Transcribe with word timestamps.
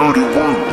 31. 0.00 0.69